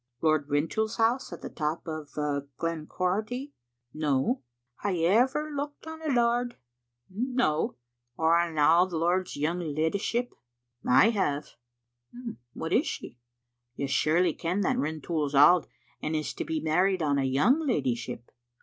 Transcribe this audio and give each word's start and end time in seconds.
"Lord 0.23 0.49
Rintoul's 0.49 0.95
house 0.97 1.31
at 1.31 1.43
the 1.43 1.49
top 1.51 1.83
of 1.87 2.15
Glen 2.57 2.87
Quharity? 2.87 3.51
No."" 3.93 4.41
Hae 4.81 4.93
you 5.01 5.05
ever 5.07 5.51
looked 5.51 5.85
on 5.85 6.01
a 6.01 6.11
lord?" 6.11 6.57
"No."" 7.07 7.75
Or 8.17 8.35
on 8.35 8.53
an 8.53 8.57
auld 8.57 8.93
lord's 8.93 9.37
young 9.37 9.59
leddyship? 9.59 10.33
I 10.83 11.11
have. 11.11 11.49
"What 12.53 12.73
is 12.73 12.87
she?" 12.87 13.19
"You 13.75 13.87
surely 13.87 14.33
ken 14.33 14.61
that 14.61 14.75
Rintoul's 14.79 15.35
auld, 15.35 15.67
and 16.01 16.15
is 16.15 16.33
to 16.33 16.45
be 16.45 16.59
married 16.61 17.03
on 17.03 17.19
a 17.19 17.23
young 17.23 17.59
leddyship. 17.59 18.23